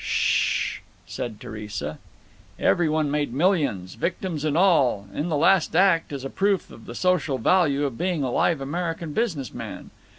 "Sh 0.03 0.79
h 0.79 0.79
h 0.79 0.79
h 0.79 0.79
h 0.79 0.79
h!" 0.79 0.83
said 1.13 1.39
Theresa. 1.39 1.99
Every 2.57 2.89
one 2.89 3.11
made 3.11 3.31
millions, 3.35 3.93
victims 3.93 4.43
and 4.43 4.57
all, 4.57 5.07
in 5.13 5.29
the 5.29 5.37
last 5.37 5.75
act, 5.75 6.11
as 6.11 6.25
a 6.25 6.29
proof 6.31 6.71
of 6.71 6.87
the 6.87 6.95
social 6.95 7.37
value 7.37 7.85
of 7.85 7.99
being 7.99 8.23
a 8.23 8.31
live 8.31 8.61
American 8.61 9.13
business 9.13 9.53
man. 9.53 9.91